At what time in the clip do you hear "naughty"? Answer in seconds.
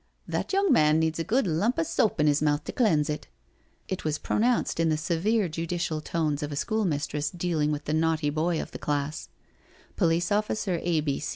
7.93-8.31